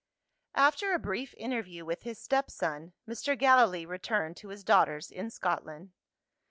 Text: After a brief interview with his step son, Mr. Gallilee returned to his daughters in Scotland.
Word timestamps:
After 0.55 0.93
a 0.93 0.97
brief 0.99 1.35
interview 1.35 1.85
with 1.85 2.01
his 2.01 2.17
step 2.19 2.49
son, 2.49 2.93
Mr. 3.07 3.37
Gallilee 3.37 3.85
returned 3.85 4.35
to 4.37 4.47
his 4.49 4.63
daughters 4.63 5.11
in 5.11 5.29
Scotland. 5.29 5.91